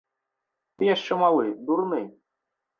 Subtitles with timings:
[0.77, 2.03] Ты яшчэ малы, дурны.